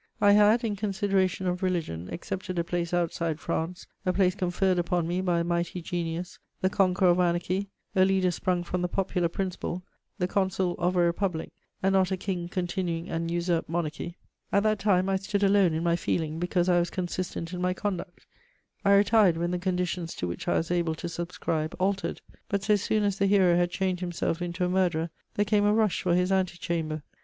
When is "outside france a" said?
2.91-4.11